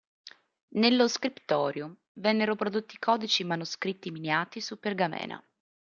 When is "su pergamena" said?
4.59-5.39